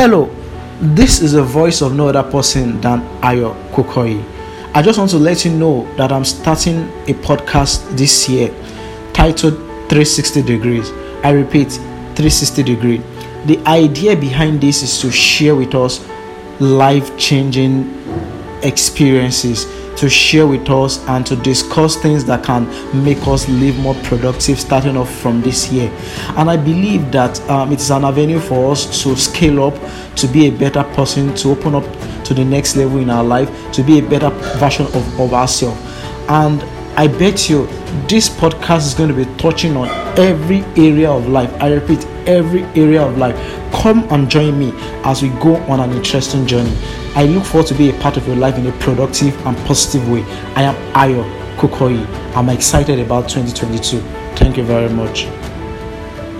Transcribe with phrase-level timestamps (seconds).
[0.00, 0.30] Hello,
[0.80, 4.24] this is the voice of no other person than Ayo Kokoyi.
[4.74, 8.48] I just want to let you know that I'm starting a podcast this year
[9.12, 9.58] titled
[9.90, 10.90] 360 Degrees.
[11.22, 11.72] I repeat,
[12.16, 12.96] 360 Degree.
[13.44, 16.00] The idea behind this is to share with us
[16.60, 17.99] life changing
[18.62, 19.66] experiences
[19.96, 22.66] to share with us and to discuss things that can
[23.04, 25.90] make us live more productive starting off from this year.
[26.36, 29.74] And I believe that um, it is an avenue for us to scale up,
[30.16, 31.84] to be a better person, to open up
[32.24, 35.78] to the next level in our life, to be a better version of, of ourselves.
[36.28, 36.62] And
[36.96, 37.66] I bet you
[38.08, 41.50] this podcast is going to be touching on every area of life.
[41.62, 43.36] I repeat, every area of life.
[43.72, 44.72] Come and join me
[45.04, 46.76] as we go on an interesting journey.
[47.14, 50.08] I look forward to be a part of your life in a productive and positive
[50.10, 50.22] way.
[50.54, 51.24] I am Ayo
[51.56, 52.06] Kokoyi.
[52.36, 54.00] I'm excited about 2022.
[54.36, 55.26] Thank you very much.